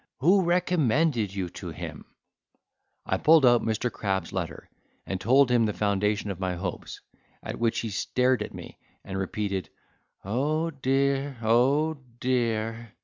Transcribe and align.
Who 0.17 0.41
recommended 0.41 1.31
you 1.35 1.47
to 1.49 1.69
him?" 1.69 2.05
I 3.05 3.17
pulled 3.17 3.45
out 3.45 3.61
Mr. 3.61 3.91
Crab's 3.91 4.33
letter, 4.33 4.67
and 5.05 5.21
told 5.21 5.51
him 5.51 5.67
the 5.67 5.73
foundation 5.73 6.31
of 6.31 6.39
my 6.39 6.55
hopes, 6.55 7.01
at 7.43 7.59
which 7.59 7.81
he 7.81 7.89
stared 7.89 8.41
at 8.41 8.51
me, 8.51 8.79
and 9.05 9.15
repeated 9.15 9.69
"Oh 10.25 10.71
dear! 10.71 11.37
Oh 11.43 11.99
dear!" 12.19 12.93